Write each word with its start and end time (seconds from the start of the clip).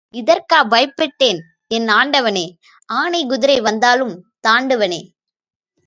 இதற்கா 0.13 0.59
பயப்பட்டேன் 0.65 1.39
என் 1.67 1.87
ஆண்டவனே, 1.87 2.45
ஆனை 2.89 3.25
குதிரை 3.25 3.61
வந்தாலும் 3.61 4.15
தாண்டுவனே. 4.47 5.01